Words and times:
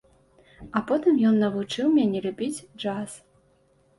А 0.79 0.81
потым 0.91 1.19
ён 1.31 1.35
навучыў 1.43 1.91
мяне 1.97 2.19
любіць 2.27 2.63
джаз. 2.81 3.11